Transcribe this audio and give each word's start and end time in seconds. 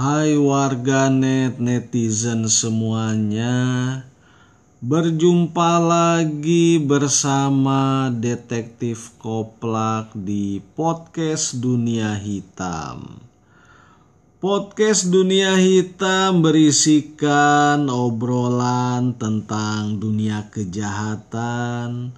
Hai 0.00 0.32
warganet 0.32 1.60
netizen 1.60 2.48
semuanya 2.48 3.52
Berjumpa 4.80 5.76
lagi 5.76 6.80
bersama 6.80 8.08
Detektif 8.08 9.12
Koplak 9.20 10.16
di 10.16 10.64
Podcast 10.72 11.60
Dunia 11.60 12.16
Hitam. 12.16 13.20
Podcast 14.40 15.12
Dunia 15.12 15.60
Hitam 15.60 16.40
berisikan 16.40 17.84
obrolan 17.92 19.20
tentang 19.20 20.00
dunia 20.00 20.48
kejahatan, 20.48 22.16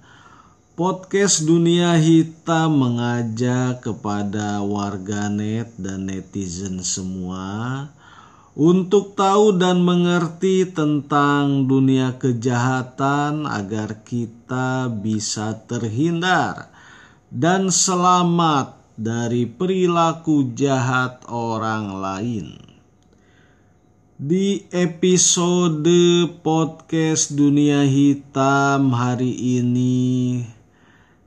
Podcast 0.73 1.45
Dunia 1.45 2.01
Hitam 2.01 2.81
mengajak 2.81 3.85
kepada 3.85 4.57
warganet 4.65 5.69
dan 5.77 6.09
netizen 6.09 6.81
semua 6.81 7.93
untuk 8.57 9.13
tahu 9.13 9.53
dan 9.53 9.85
mengerti 9.85 10.65
tentang 10.65 11.69
dunia 11.69 12.17
kejahatan 12.17 13.45
agar 13.45 14.01
kita 14.01 14.89
bisa 14.89 15.61
terhindar 15.69 16.73
dan 17.29 17.69
selamat 17.69 18.73
dari 18.97 19.45
perilaku 19.45 20.57
jahat 20.57 21.21
orang 21.29 22.01
lain. 22.01 22.57
Di 24.17 24.65
episode 24.73 25.85
podcast 26.41 27.29
Dunia 27.37 27.85
Hitam 27.85 28.89
hari 28.97 29.61
ini 29.61 30.01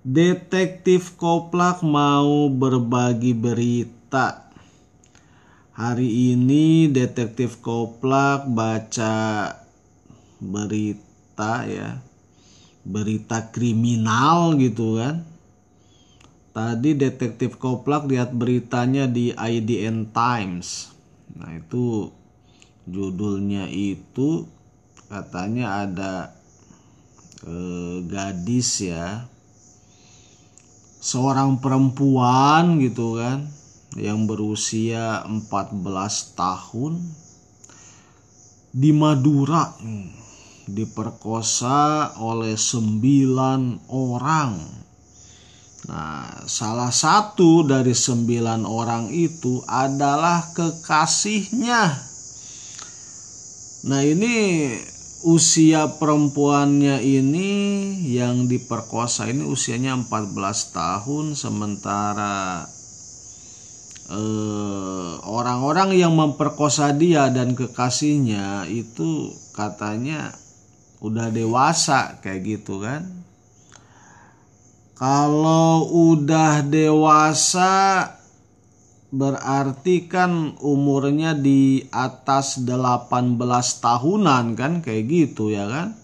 Detektif 0.06 1.18
Koplak 1.18 1.82
mau 1.82 2.46
berbagi 2.46 3.34
berita. 3.34 4.54
Hari 5.74 6.30
ini 6.30 6.86
Detektif 6.86 7.58
Koplak 7.58 8.46
baca 8.46 9.50
berita 10.38 11.66
ya. 11.66 11.98
Berita 12.86 13.50
kriminal 13.50 14.54
gitu 14.62 15.02
kan. 15.02 15.26
Tadi 16.54 16.94
Detektif 16.94 17.58
Koplak 17.58 18.06
lihat 18.06 18.30
beritanya 18.30 19.10
di 19.10 19.34
IDN 19.34 20.14
Times. 20.14 20.94
Nah, 21.34 21.50
itu 21.50 22.14
judulnya 22.86 23.66
itu 23.74 24.46
katanya 25.10 25.82
ada 25.82 26.30
eh, 27.42 28.06
gadis 28.06 28.86
ya 28.86 29.34
seorang 31.06 31.62
perempuan 31.62 32.82
gitu 32.82 33.22
kan 33.22 33.46
yang 33.94 34.26
berusia 34.26 35.22
14 35.22 35.86
tahun 36.34 36.98
di 38.74 38.90
Madura 38.90 39.70
hmm, 39.78 40.10
diperkosa 40.66 42.18
oleh 42.18 42.58
sembilan 42.58 43.86
orang. 43.94 44.52
Nah, 45.86 46.42
salah 46.50 46.90
satu 46.90 47.62
dari 47.62 47.94
sembilan 47.94 48.66
orang 48.66 49.06
itu 49.14 49.62
adalah 49.62 50.50
kekasihnya. 50.50 51.84
Nah, 53.86 54.00
ini 54.02 54.34
usia 55.26 55.98
perempuannya 55.98 57.02
ini 57.02 57.50
yang 58.14 58.46
diperkosa 58.46 59.26
ini 59.26 59.42
usianya 59.42 59.98
14 59.98 60.38
tahun 60.70 61.34
sementara 61.34 62.62
eh, 64.06 65.12
orang-orang 65.26 65.98
yang 65.98 66.14
memperkosa 66.14 66.94
dia 66.94 67.26
dan 67.34 67.58
kekasihnya 67.58 68.70
itu 68.70 69.34
katanya 69.50 70.30
udah 71.02 71.34
dewasa 71.34 72.22
kayak 72.22 72.62
gitu 72.62 72.86
kan? 72.86 73.02
Kalau 74.96 75.90
udah 75.92 76.64
dewasa 76.64 78.15
berarti 79.16 80.12
kan 80.12 80.60
umurnya 80.60 81.32
di 81.32 81.88
atas 81.88 82.60
18 82.60 83.40
tahunan 83.80 84.44
kan 84.52 84.72
kayak 84.84 85.04
gitu 85.08 85.48
ya 85.48 85.64
kan? 85.64 85.96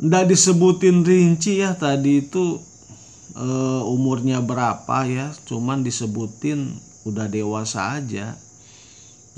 Ndak 0.00 0.28
disebutin 0.32 1.04
rinci 1.04 1.60
ya 1.60 1.76
tadi 1.76 2.24
itu 2.24 2.60
e, 3.32 3.48
umurnya 3.88 4.44
berapa 4.44 5.08
ya? 5.08 5.32
Cuman 5.48 5.80
disebutin 5.80 6.76
udah 7.08 7.28
dewasa 7.32 7.96
aja. 7.96 8.36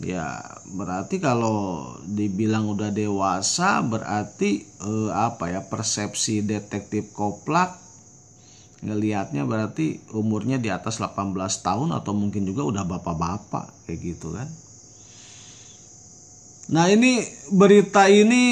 Ya 0.02 0.26
berarti 0.66 1.22
kalau 1.22 1.94
dibilang 2.02 2.66
udah 2.66 2.90
dewasa 2.90 3.86
berarti 3.86 4.66
e, 4.82 4.90
apa 5.14 5.46
ya 5.50 5.60
persepsi 5.62 6.42
detektif 6.42 7.14
koplak 7.14 7.81
ngelihatnya 8.82 9.46
berarti 9.46 10.02
umurnya 10.10 10.58
di 10.58 10.66
atas 10.66 10.98
18 10.98 11.38
tahun 11.38 11.94
atau 11.94 12.12
mungkin 12.12 12.42
juga 12.42 12.66
udah 12.66 12.84
bapak-bapak 12.86 13.86
kayak 13.86 13.98
gitu 14.02 14.34
kan. 14.34 14.50
Nah 16.74 16.90
ini 16.90 17.22
berita 17.54 18.10
ini 18.10 18.44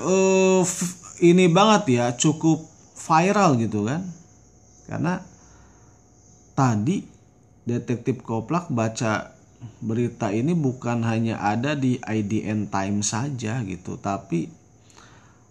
uh, 0.00 0.64
ini 1.20 1.44
banget 1.52 1.82
ya 1.92 2.06
cukup 2.16 2.64
viral 2.96 3.60
gitu 3.60 3.84
kan. 3.84 4.00
Karena 4.88 5.20
tadi 6.56 7.04
detektif 7.68 8.24
Koplak 8.24 8.72
baca 8.72 9.36
berita 9.82 10.32
ini 10.32 10.52
bukan 10.56 11.04
hanya 11.04 11.40
ada 11.42 11.76
di 11.76 12.00
IDN 12.00 12.72
Times 12.72 13.12
saja 13.12 13.60
gitu, 13.66 13.98
tapi 14.00 14.48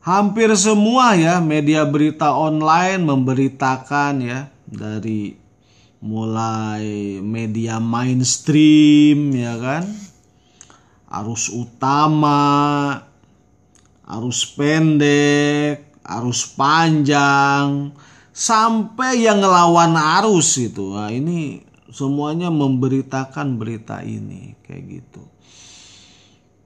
hampir 0.05 0.53
semua 0.53 1.17
ya 1.17 1.41
media 1.41 1.81
berita 1.81 2.29
online 2.29 3.01
memberitakan 3.01 4.13
ya 4.21 4.39
dari 4.69 5.33
mulai 5.97 7.17
media 7.25 7.81
mainstream 7.81 9.33
ya 9.33 9.57
kan 9.57 9.83
arus 11.09 11.49
utama 11.49 13.01
arus 14.05 14.45
pendek 14.53 15.97
arus 16.05 16.53
panjang 16.53 17.89
sampai 18.29 19.25
yang 19.25 19.41
ngelawan 19.41 19.97
arus 20.21 20.61
itu. 20.61 20.93
Nah 20.93 21.09
ini 21.09 21.65
semuanya 21.89 22.53
memberitakan 22.53 23.57
berita 23.57 24.05
ini 24.05 24.53
kayak 24.61 25.01
gitu 25.01 25.23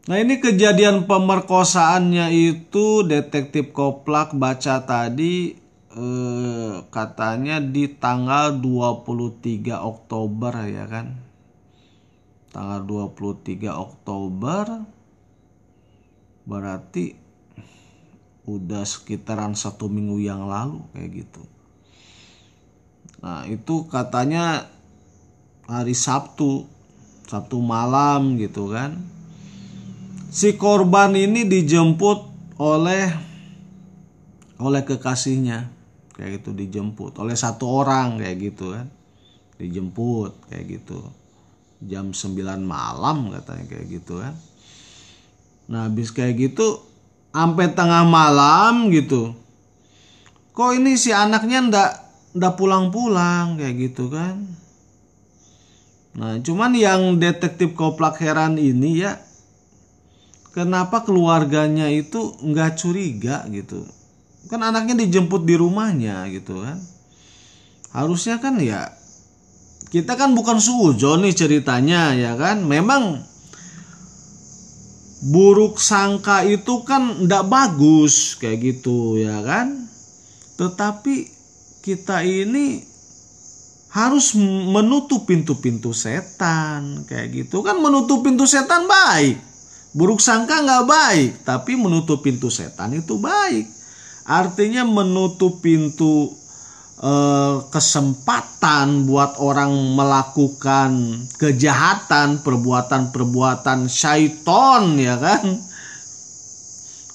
Nah 0.10 0.18
ini 0.18 0.42
kejadian 0.42 1.06
pemerkosaannya 1.06 2.34
itu 2.34 3.06
detektif 3.06 3.70
Koplak 3.70 4.34
baca 4.34 4.82
tadi 4.82 5.54
eh, 5.94 6.76
katanya 6.90 7.62
di 7.62 7.86
tanggal 7.94 8.58
23 8.58 9.78
Oktober 9.78 10.66
ya 10.66 10.90
kan. 10.90 11.14
Tanggal 12.50 12.82
23 13.14 13.70
Oktober 13.70 14.82
berarti 16.50 17.14
udah 18.50 18.82
sekitaran 18.90 19.54
satu 19.54 19.94
minggu 19.94 20.26
yang 20.26 20.50
lalu 20.50 20.82
kayak 20.90 21.22
gitu. 21.22 21.46
Nah 23.22 23.46
itu 23.46 23.86
katanya 23.86 24.74
hari 25.70 25.94
Sabtu, 25.94 26.66
Sabtu 27.30 27.62
malam 27.62 28.42
gitu 28.42 28.74
kan 28.74 29.19
si 30.30 30.56
korban 30.56 31.18
ini 31.18 31.44
dijemput 31.50 32.20
oleh 32.62 33.10
oleh 34.62 34.82
kekasihnya. 34.86 35.74
Kayak 36.14 36.44
gitu 36.44 36.50
dijemput. 36.52 37.18
Oleh 37.18 37.34
satu 37.34 37.66
orang 37.66 38.20
kayak 38.20 38.38
gitu 38.40 38.76
kan. 38.76 38.88
Dijemput 39.56 40.52
kayak 40.52 40.66
gitu. 40.80 41.00
Jam 41.80 42.12
9 42.12 42.60
malam 42.60 43.32
katanya 43.32 43.66
kayak 43.72 43.88
gitu 43.88 44.20
kan. 44.20 44.36
Nah 45.72 45.88
habis 45.88 46.12
kayak 46.12 46.36
gitu 46.36 46.84
sampai 47.32 47.72
tengah 47.72 48.04
malam 48.04 48.92
gitu. 48.92 49.32
Kok 50.52 50.76
ini 50.76 51.00
si 51.00 51.16
anaknya 51.16 51.64
ndak 51.72 51.92
ndak 52.36 52.54
pulang-pulang 52.60 53.56
kayak 53.56 53.76
gitu 53.80 54.12
kan? 54.12 54.44
Nah 56.20 56.36
cuman 56.44 56.76
yang 56.76 57.16
detektif 57.16 57.72
koplak 57.80 58.20
heran 58.20 58.60
ini 58.60 59.08
ya 59.08 59.29
kenapa 60.60 61.08
keluarganya 61.08 61.88
itu 61.88 62.36
nggak 62.44 62.76
curiga 62.76 63.48
gitu? 63.48 63.88
Kan 64.52 64.60
anaknya 64.60 65.08
dijemput 65.08 65.48
di 65.48 65.56
rumahnya 65.56 66.28
gitu 66.28 66.60
kan. 66.60 66.76
Harusnya 67.96 68.44
kan 68.44 68.60
ya 68.60 68.92
kita 69.88 70.20
kan 70.20 70.36
bukan 70.36 70.60
suujon 70.60 71.24
nih 71.24 71.32
ceritanya 71.32 72.12
ya 72.12 72.36
kan? 72.36 72.68
Memang 72.68 73.24
buruk 75.32 75.80
sangka 75.80 76.44
itu 76.44 76.84
kan 76.84 77.24
ndak 77.24 77.48
bagus 77.48 78.36
kayak 78.36 78.60
gitu 78.60 79.16
ya 79.16 79.40
kan? 79.40 79.88
Tetapi 80.60 81.16
kita 81.80 82.28
ini 82.28 82.84
harus 83.96 84.36
menutup 84.76 85.24
pintu-pintu 85.24 85.96
setan 85.96 87.08
kayak 87.08 87.48
gitu. 87.48 87.64
Kan 87.64 87.80
menutup 87.80 88.28
pintu 88.28 88.44
setan 88.44 88.92
baik 88.92 89.49
buruk 89.90 90.22
sangka 90.22 90.62
nggak 90.62 90.86
baik 90.86 91.32
tapi 91.42 91.74
menutup 91.74 92.22
pintu 92.22 92.54
setan 92.54 92.94
itu 92.94 93.18
baik. 93.18 93.66
Artinya 94.30 94.86
menutup 94.86 95.58
pintu 95.66 96.30
eh, 97.02 97.56
kesempatan 97.74 99.10
buat 99.10 99.42
orang 99.42 99.74
melakukan 99.98 101.26
kejahatan 101.42 102.46
perbuatan-perbuatan 102.46 103.90
syaiton 103.90 105.02
ya 105.02 105.18
kan? 105.18 105.46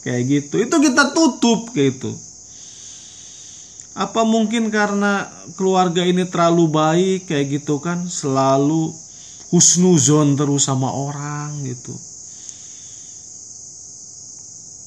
Kayak 0.02 0.22
gitu. 0.26 0.54
Itu 0.58 0.82
kita 0.82 1.14
tutup 1.14 1.70
gitu. 1.70 2.10
Apa 3.94 4.26
mungkin 4.26 4.74
karena 4.74 5.30
keluarga 5.54 6.02
ini 6.02 6.26
terlalu 6.26 6.66
baik 6.66 7.30
kayak 7.30 7.62
gitu 7.62 7.78
kan? 7.78 8.10
Selalu 8.10 8.90
husnuzon 9.54 10.34
terus 10.34 10.66
sama 10.66 10.90
orang 10.90 11.62
gitu 11.62 11.94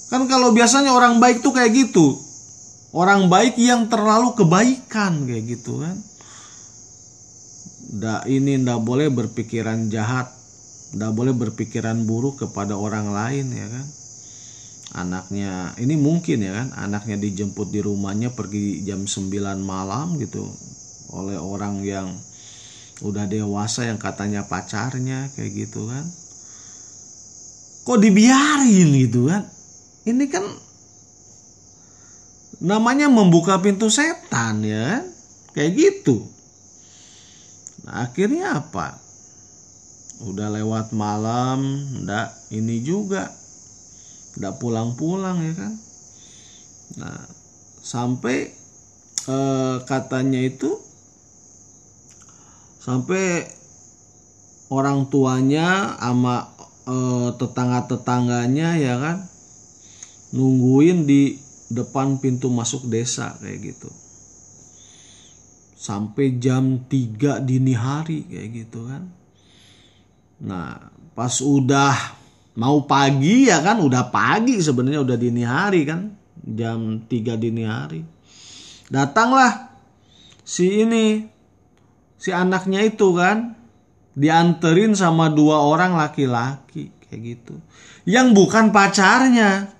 kan 0.07 0.23
kalau 0.31 0.55
biasanya 0.55 0.95
orang 0.95 1.19
baik 1.19 1.43
tuh 1.43 1.51
kayak 1.51 1.75
gitu. 1.75 2.15
Orang 2.95 3.27
baik 3.27 3.59
yang 3.59 3.91
terlalu 3.91 4.31
kebaikan 4.33 5.27
kayak 5.27 5.43
gitu 5.59 5.83
kan. 5.83 5.99
Ndak 7.87 8.23
ini 8.31 8.55
ndak 8.63 8.79
boleh 8.81 9.11
berpikiran 9.11 9.91
jahat. 9.91 10.31
Ndak 10.95 11.11
boleh 11.11 11.35
berpikiran 11.35 12.07
buruk 12.07 12.47
kepada 12.47 12.79
orang 12.79 13.11
lain 13.11 13.51
ya 13.51 13.67
kan. 13.67 13.85
Anaknya 15.03 15.75
ini 15.83 15.99
mungkin 15.99 16.39
ya 16.39 16.55
kan 16.63 16.67
anaknya 16.79 17.19
dijemput 17.19 17.75
di 17.75 17.83
rumahnya 17.83 18.31
pergi 18.31 18.87
jam 18.87 19.03
9 19.03 19.59
malam 19.59 20.15
gitu. 20.15 20.47
Oleh 21.11 21.35
orang 21.35 21.83
yang 21.83 22.15
udah 23.03 23.27
dewasa 23.27 23.83
yang 23.83 23.99
katanya 23.99 24.47
pacarnya 24.47 25.27
kayak 25.35 25.67
gitu 25.67 25.91
kan. 25.91 26.07
Kok 27.83 27.99
dibiarin 27.99 28.95
gitu 28.95 29.27
kan 29.27 29.56
ini 30.07 30.25
kan 30.31 30.47
namanya 32.63 33.11
membuka 33.11 33.59
pintu 33.59 33.91
setan 33.91 34.63
ya. 34.63 35.03
Kayak 35.51 35.71
gitu. 35.75 36.23
Nah, 37.83 38.07
akhirnya 38.07 38.61
apa? 38.63 38.97
Udah 40.25 40.49
lewat 40.49 40.95
malam 40.95 41.85
ndak 42.05 42.33
ini 42.55 42.81
juga. 42.81 43.29
Tidak 44.33 44.57
pulang-pulang 44.61 45.43
ya 45.43 45.53
kan? 45.57 45.73
Nah 46.97 47.19
sampai 47.87 48.51
eh, 49.27 49.75
katanya 49.87 50.43
itu 50.43 50.75
sampai 52.83 53.47
orang 54.67 55.07
tuanya 55.07 55.95
sama 55.99 56.51
eh, 56.87 57.29
tetangga-tetangganya 57.39 58.69
ya 58.79 58.95
kan 58.99 59.17
nungguin 60.31 61.07
di 61.07 61.39
depan 61.67 62.19
pintu 62.19 62.47
masuk 62.47 62.87
desa 62.87 63.35
kayak 63.39 63.75
gitu. 63.75 63.89
Sampai 65.77 66.41
jam 66.41 66.87
3 66.89 67.43
dini 67.43 67.77
hari 67.77 68.25
kayak 68.27 68.49
gitu 68.55 68.87
kan. 68.87 69.07
Nah 70.43 70.91
pas 71.13 71.33
udah 71.41 71.95
mau 72.57 72.83
pagi 72.89 73.47
ya 73.47 73.61
kan 73.61 73.77
udah 73.79 74.09
pagi 74.09 74.57
sebenarnya 74.57 75.01
udah 75.05 75.17
dini 75.19 75.43
hari 75.45 75.85
kan. 75.85 76.11
Jam 76.47 77.03
3 77.05 77.35
dini 77.37 77.63
hari. 77.67 78.01
Datanglah 78.87 79.75
si 80.47 80.87
ini 80.87 81.27
si 82.17 82.31
anaknya 82.33 82.83
itu 82.83 83.13
kan. 83.15 83.53
Dianterin 84.17 84.97
sama 84.97 85.29
dua 85.29 85.61
orang 85.61 85.93
laki-laki 85.93 86.89
kayak 87.05 87.21
gitu. 87.21 87.53
Yang 88.09 88.33
bukan 88.33 88.73
pacarnya 88.73 89.76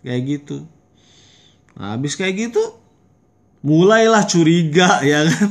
kayak 0.00 0.22
gitu 0.26 0.64
nah, 1.76 1.96
habis 1.96 2.16
kayak 2.16 2.50
gitu 2.50 2.62
mulailah 3.60 4.24
curiga 4.24 5.00
ya 5.10 5.24
kan 5.28 5.50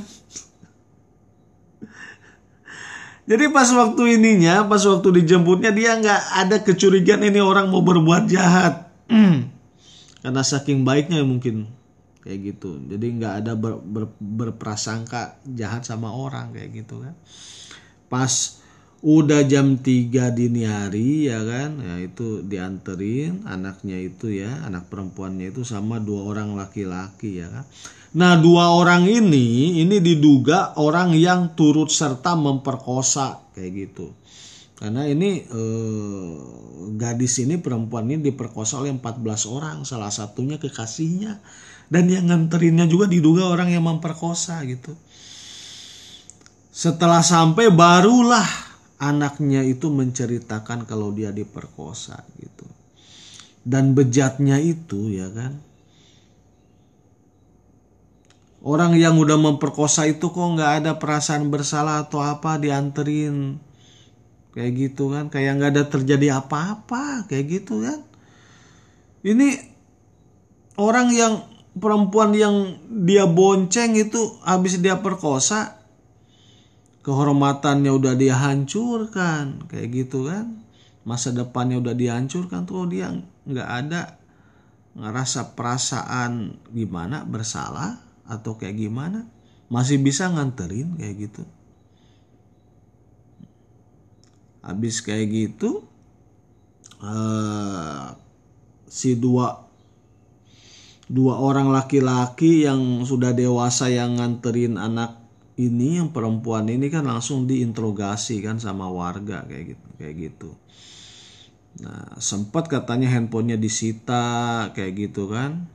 Jadi 3.30 3.46
pas 3.54 3.70
waktu 3.70 4.18
ininya, 4.18 4.66
pas 4.66 4.82
waktu 4.90 5.22
dijemputnya 5.22 5.70
dia 5.70 5.94
nggak 6.02 6.22
ada 6.34 6.66
kecurigaan 6.66 7.22
ini 7.22 7.38
orang 7.38 7.70
mau 7.70 7.86
berbuat 7.86 8.26
jahat. 8.26 8.90
Karena 10.26 10.42
saking 10.42 10.82
baiknya 10.82 11.22
mungkin 11.22 11.70
kayak 12.26 12.58
gitu. 12.58 12.82
Jadi 12.90 13.22
nggak 13.22 13.34
ada 13.46 13.54
ber, 13.54 13.78
ber, 13.86 14.10
berprasangka 14.18 15.38
jahat 15.46 15.86
sama 15.86 16.10
orang 16.10 16.58
kayak 16.58 16.82
gitu 16.82 17.06
kan. 17.06 17.14
Pas 18.10 18.59
udah 19.00 19.48
jam 19.48 19.80
3 19.80 20.36
dini 20.36 20.68
hari 20.68 21.32
ya 21.32 21.40
kan, 21.46 21.80
ya 21.80 21.96
itu 22.04 22.44
dianterin 22.44 23.48
anaknya 23.48 23.96
itu 24.00 24.32
ya, 24.44 24.68
anak 24.68 24.92
perempuannya 24.92 25.56
itu 25.56 25.64
sama 25.64 26.04
dua 26.04 26.28
orang 26.28 26.56
laki-laki 26.60 27.40
ya 27.40 27.48
kan 27.48 27.66
Nah, 28.10 28.42
dua 28.42 28.74
orang 28.74 29.06
ini 29.06 29.78
ini 29.86 30.02
diduga 30.02 30.74
orang 30.82 31.14
yang 31.14 31.54
turut 31.54 31.94
serta 31.94 32.34
memperkosa 32.34 33.54
kayak 33.54 33.72
gitu. 33.86 34.10
Karena 34.74 35.06
ini 35.06 35.46
eh, 35.46 36.34
gadis 36.98 37.38
ini 37.46 37.62
perempuan 37.62 38.10
ini 38.10 38.34
diperkosa 38.34 38.82
oleh 38.82 38.96
14 38.98 39.46
orang, 39.54 39.78
salah 39.86 40.10
satunya 40.10 40.58
kekasihnya 40.58 41.38
dan 41.94 42.10
yang 42.10 42.34
nganterinnya 42.34 42.90
juga 42.90 43.06
diduga 43.06 43.46
orang 43.46 43.70
yang 43.70 43.86
memperkosa 43.86 44.66
gitu. 44.66 44.98
Setelah 46.74 47.22
sampai 47.22 47.70
barulah 47.70 48.69
anaknya 49.00 49.64
itu 49.64 49.88
menceritakan 49.88 50.84
kalau 50.84 51.16
dia 51.16 51.32
diperkosa 51.32 52.20
gitu. 52.38 52.68
Dan 53.64 53.96
bejatnya 53.96 54.60
itu 54.60 55.16
ya 55.16 55.32
kan? 55.32 55.64
Orang 58.60 59.00
yang 59.00 59.16
udah 59.16 59.40
memperkosa 59.40 60.04
itu 60.04 60.36
kok 60.36 60.44
nggak 60.44 60.84
ada 60.84 60.92
perasaan 61.00 61.48
bersalah 61.48 62.04
atau 62.04 62.20
apa 62.20 62.60
dianterin. 62.60 63.56
Kayak 64.52 64.72
gitu 64.76 65.16
kan? 65.16 65.32
Kayak 65.32 65.64
nggak 65.64 65.72
ada 65.80 65.84
terjadi 65.88 66.44
apa-apa 66.44 67.24
kayak 67.32 67.46
gitu 67.48 67.88
kan? 67.88 68.04
Ini 69.24 69.48
orang 70.76 71.08
yang 71.16 71.34
perempuan 71.80 72.36
yang 72.36 72.76
dia 72.92 73.24
bonceng 73.24 73.96
itu 73.96 74.20
habis 74.44 74.76
dia 74.84 75.00
perkosa 75.00 75.79
kehormatannya 77.04 77.92
udah 77.92 78.14
dia 78.16 78.36
hancurkan 78.36 79.66
kayak 79.72 79.88
gitu 80.06 80.28
kan. 80.28 80.64
Masa 81.08 81.34
depannya 81.34 81.80
udah 81.80 81.96
dihancurkan 81.96 82.68
tuh 82.68 82.86
dia 82.92 83.10
nggak 83.48 83.70
ada 83.70 84.20
ngerasa 84.94 85.56
perasaan 85.56 86.60
gimana 86.76 87.24
bersalah 87.24 87.98
atau 88.28 88.60
kayak 88.60 88.78
gimana. 88.78 89.26
Masih 89.70 90.02
bisa 90.02 90.28
nganterin 90.30 90.98
kayak 91.00 91.30
gitu. 91.30 91.44
Habis 94.60 95.00
kayak 95.02 95.28
gitu 95.32 95.88
uh, 97.00 98.12
si 98.90 99.16
dua 99.16 99.70
dua 101.10 101.42
orang 101.42 101.74
laki-laki 101.74 102.70
yang 102.70 103.02
sudah 103.02 103.34
dewasa 103.34 103.90
yang 103.90 104.20
nganterin 104.22 104.78
anak 104.78 105.19
ini 105.60 106.00
yang 106.00 106.16
perempuan 106.16 106.72
ini 106.72 106.88
kan 106.88 107.04
langsung 107.04 107.44
diinterogasi 107.44 108.40
kan 108.40 108.64
sama 108.64 108.88
warga 108.88 109.44
kayak 109.44 109.76
gitu 109.76 109.88
kayak 110.00 110.16
gitu. 110.16 110.50
Nah 111.84 112.16
sempat 112.24 112.72
katanya 112.72 113.12
handphonenya 113.12 113.60
disita 113.60 114.72
kayak 114.72 115.12
gitu 115.12 115.28
kan. 115.28 115.68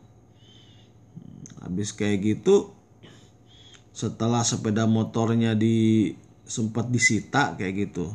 Habis 1.60 1.92
kayak 1.92 2.24
gitu 2.24 2.72
setelah 3.92 4.40
sepeda 4.40 4.88
motornya 4.88 5.52
di 5.52 6.16
sempat 6.48 6.88
disita 6.88 7.52
kayak 7.60 7.92
gitu. 7.92 8.08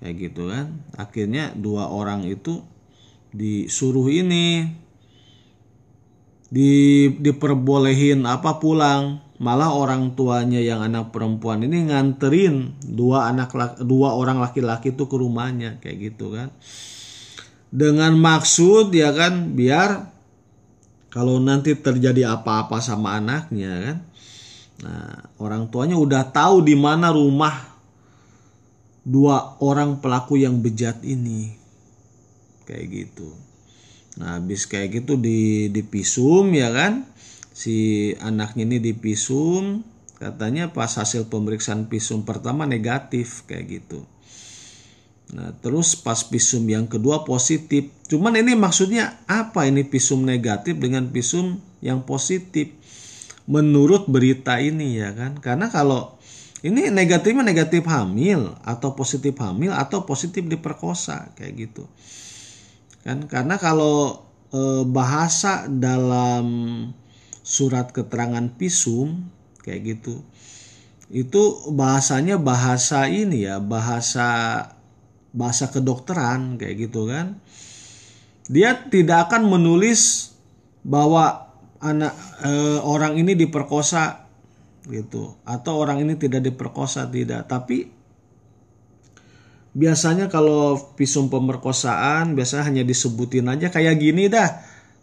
Kayak 0.00 0.16
gitu 0.32 0.48
kan. 0.48 0.80
Akhirnya 0.96 1.52
dua 1.52 1.92
orang 1.92 2.24
itu 2.24 2.64
disuruh 3.32 4.08
ini 4.08 4.72
di 6.52 7.08
diperbolehin 7.16 8.24
apa 8.28 8.60
pulang 8.60 9.31
malah 9.42 9.74
orang 9.74 10.14
tuanya 10.14 10.62
yang 10.62 10.86
anak 10.86 11.10
perempuan 11.10 11.66
ini 11.66 11.90
nganterin 11.90 12.78
dua 12.78 13.26
anak 13.26 13.50
dua 13.82 14.14
orang 14.14 14.38
laki-laki 14.38 14.94
itu 14.94 15.10
ke 15.10 15.16
rumahnya 15.18 15.82
kayak 15.82 16.14
gitu 16.14 16.30
kan. 16.30 16.54
Dengan 17.66 18.14
maksud 18.14 18.94
ya 18.94 19.10
kan 19.10 19.50
biar 19.58 20.06
kalau 21.10 21.42
nanti 21.42 21.74
terjadi 21.74 22.38
apa-apa 22.38 22.78
sama 22.78 23.18
anaknya 23.18 23.72
kan. 23.82 23.96
Nah 24.86 25.26
orang 25.42 25.66
tuanya 25.74 25.98
udah 25.98 26.22
tahu 26.30 26.62
di 26.62 26.78
mana 26.78 27.10
rumah 27.10 27.82
dua 29.02 29.58
orang 29.58 29.98
pelaku 29.98 30.38
yang 30.38 30.62
bejat 30.62 31.02
ini. 31.02 31.50
Kayak 32.62 32.86
gitu. 32.94 33.34
Nah 34.22 34.38
habis 34.38 34.70
kayak 34.70 35.02
gitu 35.02 35.18
di 35.18 35.66
dipisum 35.66 36.46
ya 36.54 36.70
kan 36.70 37.10
si 37.52 38.10
anaknya 38.20 38.64
ini 38.64 38.78
dipisum 38.80 39.84
katanya 40.16 40.70
pas 40.70 40.88
hasil 40.88 41.28
pemeriksaan 41.28 41.90
visum 41.90 42.24
pertama 42.24 42.64
negatif 42.64 43.44
kayak 43.44 43.82
gitu. 43.82 44.06
Nah 45.32 45.56
terus 45.64 45.96
pas 45.96 46.20
visum 46.28 46.62
yang 46.68 46.84
kedua 46.86 47.24
positif. 47.24 47.88
Cuman 48.06 48.36
ini 48.36 48.52
maksudnya 48.52 49.20
apa 49.26 49.64
ini 49.64 49.88
visum 49.88 50.22
negatif 50.22 50.76
dengan 50.76 51.08
visum 51.08 51.58
yang 51.80 52.04
positif? 52.04 52.70
Menurut 53.48 54.06
berita 54.06 54.62
ini 54.62 55.02
ya 55.02 55.10
kan? 55.16 55.40
Karena 55.42 55.66
kalau 55.72 56.20
ini 56.62 56.94
negatifnya 56.94 57.42
negatif 57.42 57.82
hamil 57.90 58.54
atau 58.62 58.94
positif 58.94 59.34
hamil 59.42 59.74
atau 59.74 60.06
positif 60.06 60.46
diperkosa 60.46 61.34
kayak 61.34 61.52
gitu. 61.58 61.90
Kan? 63.02 63.26
Karena 63.26 63.58
kalau 63.58 64.22
e, 64.54 64.86
bahasa 64.86 65.66
dalam 65.66 66.46
surat 67.42 67.90
keterangan 67.90 68.48
visum 68.54 69.28
kayak 69.66 69.98
gitu. 69.98 70.22
Itu 71.12 71.68
bahasanya 71.74 72.40
bahasa 72.40 73.10
ini 73.10 73.44
ya 73.44 73.60
bahasa 73.60 74.64
bahasa 75.34 75.68
kedokteran 75.68 76.56
kayak 76.56 76.88
gitu 76.88 77.10
kan. 77.10 77.42
Dia 78.48 78.88
tidak 78.88 79.30
akan 79.30 79.50
menulis 79.50 80.32
bahwa 80.82 81.52
anak 81.78 82.14
e, 82.42 82.50
orang 82.82 83.18
ini 83.18 83.34
diperkosa 83.34 84.26
gitu. 84.88 85.36
Atau 85.46 85.78
orang 85.78 86.02
ini 86.02 86.18
tidak 86.18 86.42
diperkosa 86.46 87.06
tidak. 87.10 87.46
Tapi 87.50 87.90
biasanya 89.72 90.28
kalau 90.28 90.76
visum 91.00 91.32
pemerkosaan 91.32 92.36
biasanya 92.36 92.68
hanya 92.68 92.84
disebutin 92.84 93.48
aja 93.48 93.72
kayak 93.72 93.96
gini 93.96 94.28
dah 94.28 94.60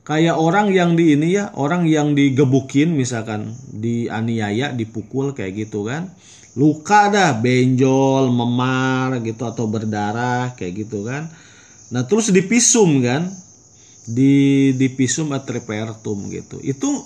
kayak 0.10 0.42
orang 0.42 0.74
yang 0.74 0.98
di 0.98 1.14
ini 1.14 1.38
ya 1.38 1.54
orang 1.54 1.86
yang 1.86 2.18
digebukin 2.18 2.98
misalkan 2.98 3.54
dianiaya 3.70 4.74
dipukul 4.74 5.38
kayak 5.38 5.70
gitu 5.70 5.86
kan. 5.86 6.10
Luka 6.58 7.14
dah 7.14 7.38
benjol 7.38 8.34
memar 8.34 9.22
gitu 9.22 9.46
atau 9.46 9.70
berdarah 9.70 10.58
kayak 10.58 10.90
gitu 10.90 11.06
kan. 11.06 11.30
Nah 11.94 12.10
terus 12.10 12.34
dipisum 12.34 13.06
kan. 13.06 13.30
Di 14.10 14.74
dipisum 14.74 15.30
atripertum 15.30 16.34
gitu. 16.34 16.58
Itu 16.66 17.06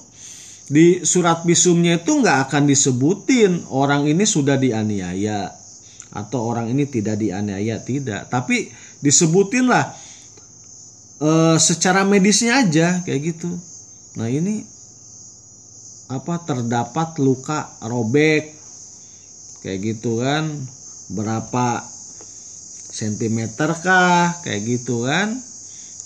di 0.72 1.04
surat 1.04 1.44
visumnya 1.44 2.00
itu 2.00 2.24
nggak 2.24 2.48
akan 2.48 2.64
disebutin 2.72 3.68
orang 3.68 4.08
ini 4.08 4.24
sudah 4.24 4.56
dianiaya 4.56 5.52
atau 6.16 6.40
orang 6.48 6.72
ini 6.72 6.88
tidak 6.88 7.20
dianiaya 7.20 7.84
tidak. 7.84 8.32
Tapi 8.32 8.72
disebutin 9.04 9.68
lah 9.68 9.92
e, 11.24 11.32
secara 11.58 12.04
medisnya 12.04 12.60
aja 12.64 13.00
kayak 13.08 13.22
gitu. 13.34 13.52
Nah 14.20 14.28
ini 14.28 14.68
apa 16.12 16.44
terdapat 16.44 17.18
luka 17.24 17.80
robek 17.80 18.54
kayak 19.64 19.80
gitu 19.80 20.20
kan. 20.20 20.52
Berapa 21.14 21.84
sentimeter 22.94 23.72
kah 23.80 24.44
kayak 24.44 24.62
gitu 24.68 25.08
kan. 25.08 25.40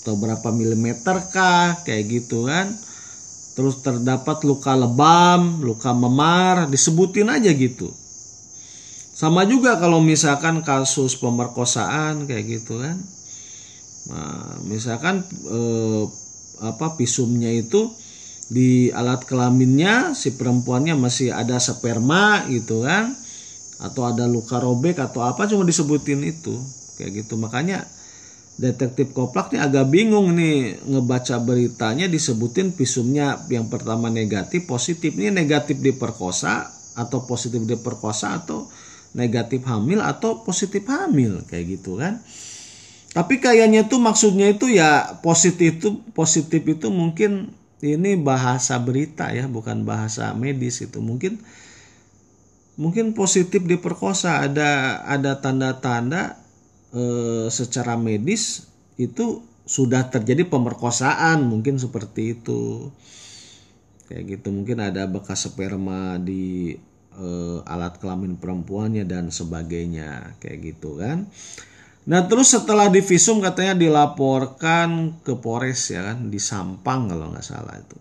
Atau 0.04 0.16
berapa 0.16 0.54
milimeter 0.54 1.28
kah 1.34 1.82
kayak 1.84 2.04
gitu 2.08 2.48
kan. 2.48 2.78
Terus 3.58 3.82
terdapat 3.82 4.46
luka 4.46 4.78
lebam 4.78 5.66
luka 5.66 5.90
memar 5.92 6.70
disebutin 6.70 7.34
aja 7.34 7.50
gitu. 7.50 7.90
Sama 9.18 9.50
juga 9.50 9.82
kalau 9.82 9.98
misalkan 9.98 10.62
kasus 10.62 11.18
pemerkosaan 11.18 12.30
kayak 12.30 12.62
gitu 12.62 12.86
kan 12.86 13.02
Nah, 14.08 14.60
misalkan 14.64 15.28
eh, 15.48 16.04
apa 16.64 16.98
visumnya 16.98 17.52
itu 17.52 17.92
di 18.48 18.88
alat 18.96 19.28
kelaminnya 19.28 20.16
si 20.16 20.40
perempuannya 20.40 20.96
masih 20.96 21.36
ada 21.36 21.60
sperma 21.60 22.48
gitu 22.48 22.88
kan 22.88 23.12
atau 23.78 24.08
ada 24.08 24.26
luka 24.26 24.58
robek 24.58 24.98
atau 24.98 25.28
apa 25.28 25.46
cuma 25.46 25.68
disebutin 25.68 26.24
itu 26.24 26.56
kayak 26.96 27.24
gitu. 27.24 27.36
Makanya 27.36 27.86
detektif 28.58 29.14
koplak 29.14 29.54
nih 29.54 29.62
agak 29.62 29.92
bingung 29.94 30.34
nih 30.34 30.82
ngebaca 30.88 31.38
beritanya 31.44 32.10
disebutin 32.10 32.74
visumnya 32.74 33.46
yang 33.52 33.70
pertama 33.70 34.10
negatif 34.10 34.66
positif. 34.66 35.14
Ini 35.14 35.30
negatif 35.30 35.78
diperkosa 35.84 36.74
atau 36.98 37.28
positif 37.30 37.62
diperkosa 37.68 38.42
atau 38.42 38.66
negatif 39.14 39.62
hamil 39.68 40.02
atau 40.02 40.42
positif 40.42 40.88
hamil 40.90 41.46
kayak 41.46 41.78
gitu 41.78 42.02
kan 42.02 42.26
tapi 43.18 43.42
kayaknya 43.42 43.90
tuh 43.90 43.98
maksudnya 43.98 44.54
itu 44.54 44.70
ya 44.70 45.18
positif 45.26 45.82
itu 45.82 46.06
positif 46.14 46.62
itu 46.62 46.94
mungkin 46.94 47.50
ini 47.82 48.14
bahasa 48.18 48.78
berita 48.82 49.34
ya, 49.34 49.50
bukan 49.50 49.86
bahasa 49.86 50.34
medis 50.38 50.86
itu. 50.86 50.98
Mungkin 50.98 51.42
mungkin 52.78 53.18
positif 53.18 53.66
diperkosa. 53.66 54.46
Ada 54.46 55.02
ada 55.06 55.38
tanda-tanda 55.38 56.42
e, 56.94 57.04
secara 57.54 57.98
medis 57.98 58.70
itu 59.02 59.42
sudah 59.66 60.14
terjadi 60.14 60.46
pemerkosaan 60.46 61.46
mungkin 61.46 61.78
seperti 61.78 62.38
itu. 62.38 62.90
Kayak 64.10 64.42
gitu. 64.42 64.48
Mungkin 64.54 64.78
ada 64.82 65.06
bekas 65.06 65.46
sperma 65.46 66.18
di 66.18 66.74
e, 67.14 67.28
alat 67.66 68.02
kelamin 68.02 68.42
perempuannya 68.42 69.06
dan 69.06 69.30
sebagainya. 69.30 70.38
Kayak 70.42 70.58
gitu 70.78 70.98
kan 70.98 71.30
Nah 72.08 72.24
terus 72.24 72.56
setelah 72.56 72.88
divisum 72.88 73.44
katanya 73.44 73.76
dilaporkan 73.76 75.20
ke 75.28 75.36
Polres 75.36 75.92
ya 75.92 76.08
kan 76.08 76.32
di 76.32 76.40
Sampang 76.40 77.12
kalau 77.12 77.36
nggak 77.36 77.44
salah 77.44 77.76
itu. 77.76 78.00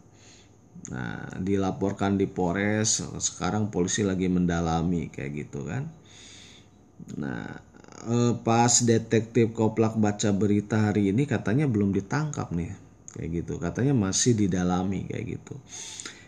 Nah 0.94 1.26
dilaporkan 1.42 2.14
di 2.14 2.30
Polres 2.30 3.02
sekarang 3.02 3.74
polisi 3.74 4.06
lagi 4.06 4.30
mendalami 4.30 5.10
kayak 5.10 5.30
gitu 5.34 5.66
kan. 5.66 5.90
Nah 7.18 7.50
eh, 8.06 8.32
pas 8.46 8.70
detektif 8.86 9.50
Koplak 9.50 9.98
baca 9.98 10.30
berita 10.30 10.86
hari 10.86 11.10
ini 11.10 11.26
katanya 11.26 11.66
belum 11.66 11.90
ditangkap 11.90 12.54
nih 12.54 12.78
kayak 13.10 13.42
gitu 13.42 13.58
katanya 13.58 13.90
masih 13.90 14.38
didalami 14.38 15.10
kayak 15.10 15.34
gitu. 15.34 15.58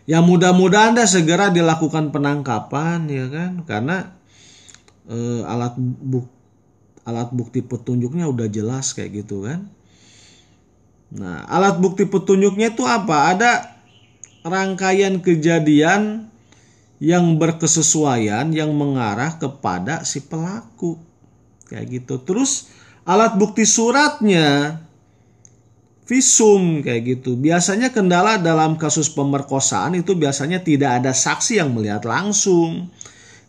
Ya 0.03 0.19
mudah-mudahan 0.19 0.99
dah 0.99 1.07
segera 1.07 1.47
dilakukan 1.47 2.11
penangkapan 2.11 3.07
ya 3.07 3.31
kan 3.31 3.63
karena 3.63 4.19
eh, 5.07 5.47
alat 5.47 5.79
bukti 5.79 6.38
alat 7.03 7.29
bukti 7.31 7.63
petunjuknya 7.63 8.27
udah 8.27 8.47
jelas 8.51 8.95
kayak 8.95 9.23
gitu 9.25 9.47
kan. 9.47 9.67
Nah, 11.09 11.41
alat 11.49 11.81
bukti 11.81 12.05
petunjuknya 12.05 12.73
itu 12.77 12.85
apa? 12.85 13.33
Ada 13.33 13.51
rangkaian 14.45 15.17
kejadian 15.19 16.29
yang 16.99 17.39
berkesesuaian 17.39 18.51
yang 18.51 18.75
mengarah 18.75 19.39
kepada 19.39 20.05
si 20.05 20.21
pelaku. 20.21 20.99
Kayak 21.65 21.85
gitu. 22.03 22.15
Terus 22.21 22.69
alat 23.07 23.39
bukti 23.39 23.65
suratnya 23.65 24.79
visum 26.09 26.81
kayak 26.81 27.17
gitu. 27.17 27.37
Biasanya 27.37 27.93
kendala 27.93 28.41
dalam 28.41 28.77
kasus 28.81 29.13
pemerkosaan 29.13 29.93
itu 29.97 30.17
biasanya 30.17 30.61
tidak 30.65 31.01
ada 31.01 31.13
saksi 31.13 31.61
yang 31.61 31.73
melihat 31.73 32.01
langsung. 32.05 32.89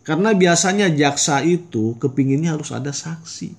Karena 0.01 0.33
biasanya 0.33 0.89
jaksa 0.91 1.45
itu 1.45 1.97
kepinginnya 2.01 2.57
harus 2.57 2.73
ada 2.73 2.91
saksi. 2.91 3.53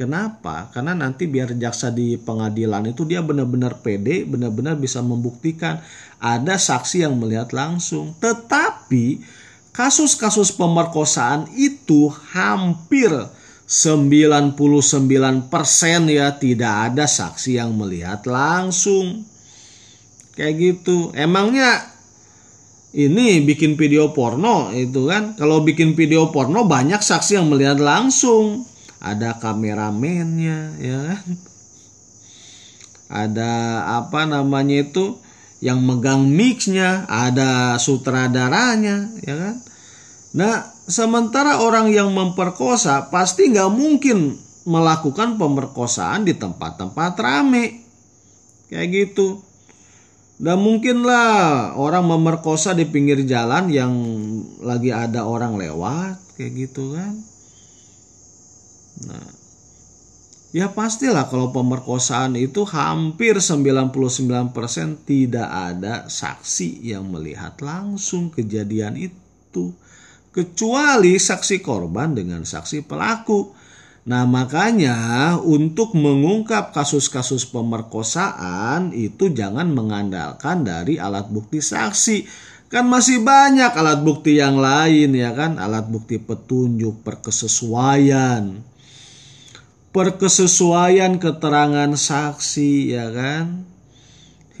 Kenapa? 0.00 0.72
Karena 0.72 0.96
nanti 0.96 1.28
biar 1.28 1.52
jaksa 1.60 1.92
di 1.92 2.16
pengadilan 2.16 2.88
itu 2.88 3.04
dia 3.04 3.20
benar-benar 3.20 3.84
pede, 3.84 4.24
benar-benar 4.24 4.80
bisa 4.80 5.04
membuktikan 5.04 5.76
ada 6.16 6.56
saksi 6.56 7.04
yang 7.04 7.20
melihat 7.20 7.52
langsung. 7.52 8.16
Tetapi 8.16 9.20
kasus-kasus 9.76 10.56
pemerkosaan 10.56 11.52
itu 11.52 12.08
hampir 12.32 13.12
99% 13.70 14.58
ya 16.08 16.34
tidak 16.34 16.74
ada 16.90 17.04
saksi 17.04 17.60
yang 17.60 17.76
melihat 17.76 18.24
langsung. 18.24 19.28
Kayak 20.32 20.54
gitu. 20.58 21.12
Emangnya 21.12 21.99
ini 22.90 23.38
bikin 23.46 23.78
video 23.78 24.10
porno 24.10 24.74
itu 24.74 25.06
kan? 25.06 25.38
Kalau 25.38 25.62
bikin 25.62 25.94
video 25.94 26.34
porno 26.34 26.66
banyak 26.66 26.98
saksi 26.98 27.38
yang 27.38 27.46
melihat 27.46 27.78
langsung. 27.78 28.66
Ada 29.00 29.38
kameramennya 29.40 30.76
ya 30.76 30.98
kan? 31.14 31.26
Ada 33.10 33.52
apa 34.02 34.26
namanya 34.26 34.90
itu? 34.90 35.18
Yang 35.60 35.78
megang 35.84 36.24
mixnya 36.24 37.04
ada 37.06 37.76
sutradaranya 37.76 39.12
ya 39.22 39.34
kan? 39.38 39.54
Nah 40.34 40.54
sementara 40.88 41.62
orang 41.62 41.94
yang 41.94 42.10
memperkosa 42.10 43.12
pasti 43.12 43.54
nggak 43.54 43.70
mungkin 43.70 44.34
melakukan 44.66 45.38
pemerkosaan 45.38 46.26
di 46.26 46.34
tempat-tempat 46.34 47.12
rame. 47.22 47.86
Kayak 48.66 48.88
gitu 48.90 49.49
dan 50.40 50.56
mungkinlah 50.56 51.76
orang 51.76 52.08
memerkosa 52.08 52.72
di 52.72 52.88
pinggir 52.88 53.28
jalan 53.28 53.68
yang 53.68 53.92
lagi 54.64 54.88
ada 54.88 55.28
orang 55.28 55.60
lewat 55.60 56.16
kayak 56.40 56.52
gitu 56.64 56.96
kan. 56.96 57.12
Nah, 59.04 59.28
ya 60.56 60.72
pastilah 60.72 61.28
kalau 61.28 61.52
pemerkosaan 61.52 62.40
itu 62.40 62.64
hampir 62.64 63.36
99% 63.36 64.56
tidak 65.04 65.48
ada 65.52 66.08
saksi 66.08 66.88
yang 66.88 67.12
melihat 67.12 67.60
langsung 67.60 68.32
kejadian 68.32 68.96
itu. 68.96 69.76
kecuali 70.30 71.18
saksi 71.18 71.58
korban 71.58 72.14
dengan 72.14 72.46
saksi 72.46 72.86
pelaku. 72.86 73.50
Nah, 74.00 74.24
makanya 74.24 75.36
untuk 75.44 75.92
mengungkap 75.92 76.72
kasus-kasus 76.72 77.44
pemerkosaan 77.52 78.96
itu 78.96 79.28
jangan 79.28 79.68
mengandalkan 79.76 80.64
dari 80.64 80.96
alat 80.96 81.28
bukti 81.28 81.60
saksi. 81.60 82.24
Kan 82.70 82.88
masih 82.88 83.20
banyak 83.20 83.74
alat 83.76 84.00
bukti 84.00 84.40
yang 84.40 84.56
lain 84.56 85.12
ya 85.12 85.36
kan, 85.36 85.60
alat 85.60 85.84
bukti 85.90 86.16
petunjuk, 86.16 87.04
perkesesuaian. 87.04 88.64
Perkesesuaian 89.90 91.18
keterangan 91.18 91.90
saksi 91.92 92.94
ya 92.94 93.10
kan 93.10 93.66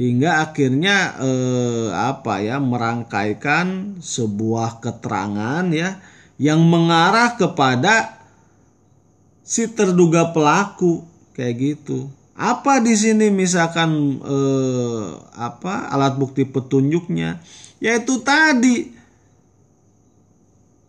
hingga 0.00 0.48
akhirnya 0.48 1.20
eh, 1.20 1.88
apa 1.92 2.40
ya 2.40 2.56
merangkaikan 2.56 4.00
sebuah 4.00 4.80
keterangan 4.80 5.68
ya 5.68 6.00
yang 6.40 6.64
mengarah 6.64 7.36
kepada 7.36 8.19
si 9.50 9.66
terduga 9.66 10.30
pelaku 10.30 11.02
kayak 11.34 11.54
gitu. 11.58 12.06
Apa 12.38 12.78
di 12.78 12.94
sini 12.94 13.34
misalkan 13.34 14.22
eh, 14.22 15.06
apa 15.34 15.90
alat 15.90 16.14
bukti 16.14 16.46
petunjuknya 16.46 17.42
yaitu 17.82 18.22
tadi 18.22 18.94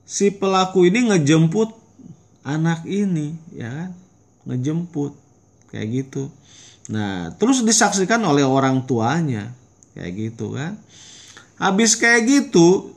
si 0.05 0.29
pelaku 0.29 0.85
ini 0.85 1.09
ngejemput 1.09 1.73
anak 2.45 2.85
ini 2.85 3.33
ya 3.51 3.67
kan 3.67 3.91
ngejemput 4.45 5.17
kayak 5.73 5.87
gitu 5.91 6.29
Nah, 6.91 7.31
terus 7.39 7.63
disaksikan 7.63 8.19
oleh 8.27 8.43
orang 8.43 8.83
tuanya. 8.83 9.55
Kayak 9.95 10.11
gitu 10.17 10.55
kan. 10.59 10.75
Habis 11.55 11.95
kayak 11.95 12.25
gitu, 12.25 12.95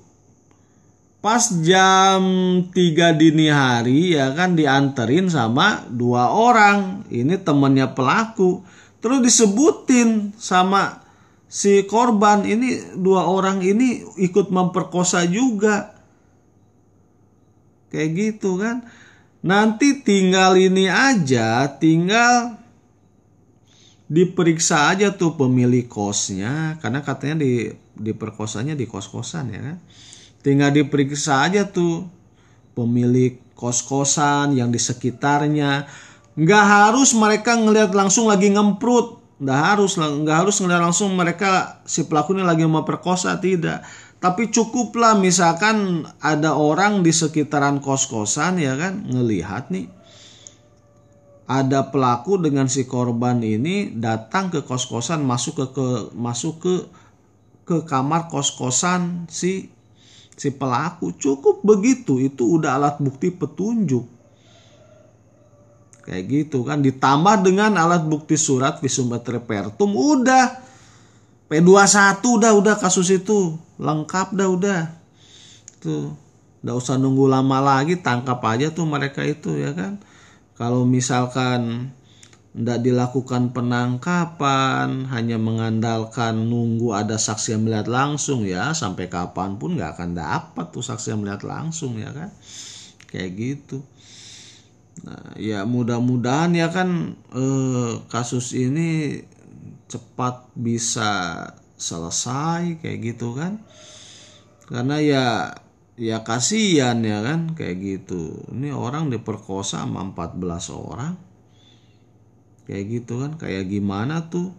pas 1.24 1.40
jam 1.64 2.20
3 2.68 3.16
dini 3.16 3.48
hari 3.48 4.12
ya 4.12 4.36
kan 4.36 4.52
dianterin 4.52 5.32
sama 5.32 5.88
dua 5.88 6.28
orang. 6.36 7.08
Ini 7.08 7.40
temennya 7.40 7.96
pelaku. 7.96 8.60
Terus 9.00 9.24
disebutin 9.24 10.36
sama 10.36 11.00
si 11.48 11.88
korban 11.88 12.44
ini 12.44 12.76
dua 12.92 13.24
orang 13.24 13.64
ini 13.64 14.04
ikut 14.20 14.52
memperkosa 14.52 15.24
juga. 15.24 15.96
Kayak 17.88 18.10
gitu 18.12 18.60
kan. 18.60 18.84
Nanti 19.40 20.04
tinggal 20.04 20.60
ini 20.60 20.92
aja, 20.92 21.72
tinggal 21.80 22.60
diperiksa 24.12 24.92
aja 24.92 25.16
tuh 25.16 25.40
pemilik 25.40 25.88
kosnya 25.88 26.76
karena 26.84 27.00
katanya 27.00 27.40
di 27.40 27.72
diperkosanya 27.96 28.76
di 28.76 28.84
kos-kosan 28.84 29.48
ya 29.48 29.60
kan 29.64 29.78
tinggal 30.44 30.70
diperiksa 30.70 31.48
aja 31.48 31.64
tuh. 31.64 32.06
Pemilik 32.76 33.40
kos-kosan 33.56 34.52
yang 34.54 34.68
di 34.68 34.78
sekitarnya. 34.78 35.88
Nggak 36.36 36.64
harus 36.66 37.16
mereka 37.16 37.56
ngelihat 37.56 37.96
langsung 37.96 38.28
lagi 38.28 38.52
ngemprut. 38.52 39.24
Nggak 39.40 39.60
harus 39.64 39.96
nggak 39.96 40.36
harus 40.46 40.60
ngelihat 40.60 40.82
langsung 40.84 41.16
mereka 41.16 41.80
si 41.88 42.04
pelaku 42.06 42.36
ini 42.36 42.44
lagi 42.44 42.68
memperkosa 42.68 43.40
tidak. 43.40 43.82
Tapi 44.20 44.48
cukuplah 44.48 45.16
misalkan 45.16 46.08
ada 46.20 46.56
orang 46.56 47.04
di 47.04 47.12
sekitaran 47.12 47.80
kos-kosan 47.80 48.60
ya 48.60 48.76
kan? 48.76 49.04
Ngelihat 49.08 49.72
nih. 49.72 49.88
Ada 51.44 51.92
pelaku 51.92 52.40
dengan 52.40 52.72
si 52.72 52.88
korban 52.88 53.44
ini 53.44 53.92
datang 53.92 54.48
ke 54.48 54.64
kos-kosan 54.64 55.20
masuk 55.20 55.60
ke, 55.60 55.66
ke 55.76 55.88
masuk 56.16 56.54
ke 56.56 56.74
ke 57.68 57.84
kamar 57.84 58.32
kos-kosan 58.32 59.28
si 59.28 59.73
si 60.34 60.50
pelaku 60.50 61.14
cukup 61.14 61.62
begitu 61.62 62.18
itu 62.18 62.58
udah 62.58 62.78
alat 62.78 62.96
bukti 62.98 63.30
petunjuk. 63.30 64.06
Kayak 66.04 66.24
gitu 66.28 66.68
kan 66.68 66.84
ditambah 66.84 67.40
dengan 67.40 67.80
alat 67.80 68.04
bukti 68.04 68.36
surat 68.36 68.76
visum 68.84 69.08
et 69.16 69.24
repertum 69.24 69.96
udah. 69.96 70.60
P21 71.48 72.20
udah 72.20 72.52
udah 72.52 72.74
kasus 72.76 73.08
itu. 73.08 73.56
Lengkap 73.80 74.36
dah 74.36 74.48
udah. 74.52 74.82
Tuh 75.80 76.12
udah 76.64 76.74
usah 76.76 76.96
nunggu 76.96 77.28
lama 77.28 77.60
lagi 77.60 78.00
tangkap 78.00 78.40
aja 78.44 78.72
tuh 78.72 78.88
mereka 78.88 79.24
itu 79.24 79.56
ya 79.56 79.72
kan? 79.72 80.00
Kalau 80.56 80.84
misalkan 80.84 81.92
tidak 82.54 82.86
dilakukan 82.86 83.50
penangkapan 83.50 85.10
hanya 85.10 85.42
mengandalkan 85.42 86.46
nunggu 86.46 86.94
ada 86.94 87.18
saksi 87.18 87.58
yang 87.58 87.66
melihat 87.66 87.90
langsung 87.90 88.46
ya. 88.46 88.70
Sampai 88.70 89.10
kapan 89.10 89.58
pun 89.58 89.74
nggak 89.74 89.98
akan 89.98 90.14
dapat 90.14 90.70
tuh 90.70 90.86
saksi 90.86 91.10
yang 91.10 91.26
melihat 91.26 91.42
langsung 91.42 91.98
ya 91.98 92.14
kan. 92.14 92.30
Kayak 93.10 93.30
gitu. 93.34 93.82
Nah 95.02 95.34
ya 95.34 95.66
mudah-mudahan 95.66 96.54
ya 96.54 96.70
kan 96.70 97.18
eh, 97.34 97.92
kasus 98.06 98.54
ini 98.54 99.18
cepat 99.90 100.54
bisa 100.54 101.42
selesai 101.74 102.78
kayak 102.78 102.98
gitu 103.02 103.34
kan. 103.34 103.66
Karena 104.70 105.02
ya 105.02 105.26
ya 105.98 106.22
kasihan 106.22 107.02
ya 107.02 107.18
kan 107.18 107.58
kayak 107.58 107.82
gitu. 107.82 108.46
Ini 108.54 108.70
orang 108.70 109.10
diperkosa 109.10 109.82
sama 109.82 110.06
14 110.06 110.38
orang 110.70 111.33
kayak 112.64 112.84
gitu 112.88 113.20
kan 113.20 113.36
kayak 113.36 113.68
gimana 113.68 114.28
tuh 114.32 114.52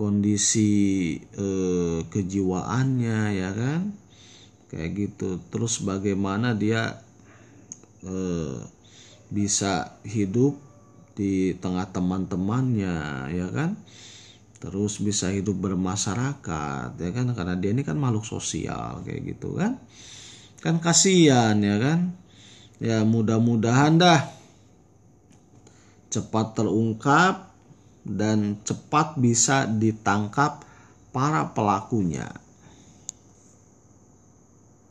kondisi 0.00 1.16
eh, 1.36 2.00
kejiwaannya 2.08 3.20
ya 3.36 3.50
kan? 3.52 3.92
Kayak 4.72 4.90
gitu. 4.96 5.36
Terus 5.52 5.84
bagaimana 5.84 6.56
dia 6.56 7.04
eh, 8.04 8.58
bisa 9.28 10.00
hidup 10.08 10.56
di 11.12 11.52
tengah 11.60 11.84
teman-temannya 11.92 12.96
ya 13.28 13.48
kan? 13.52 13.76
Terus 14.60 15.00
bisa 15.04 15.28
hidup 15.28 15.60
bermasyarakat 15.60 16.96
ya 16.96 17.10
kan? 17.12 17.26
Karena 17.36 17.54
dia 17.60 17.76
ini 17.76 17.84
kan 17.84 18.00
makhluk 18.00 18.24
sosial 18.24 19.04
kayak 19.04 19.36
gitu 19.36 19.60
kan? 19.60 19.76
Kan 20.64 20.80
kasihan 20.80 21.56
ya 21.60 21.76
kan? 21.76 22.16
Ya 22.80 23.04
mudah-mudahan 23.04 24.00
dah 24.00 24.39
cepat 26.10 26.58
terungkap 26.58 27.54
dan 28.02 28.58
cepat 28.66 29.14
bisa 29.16 29.70
ditangkap 29.70 30.66
para 31.14 31.46
pelakunya 31.54 32.26